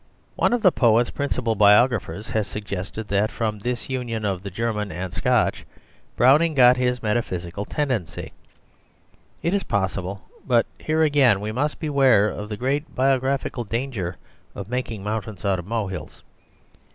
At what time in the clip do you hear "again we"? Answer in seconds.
11.03-11.51